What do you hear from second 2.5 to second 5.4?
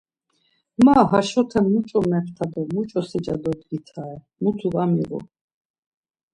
do muç̌o sica dobdgitare, mutu var miğun.